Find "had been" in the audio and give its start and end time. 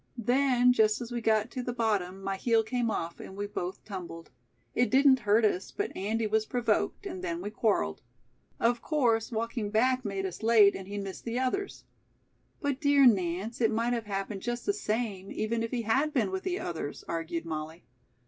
15.83-16.31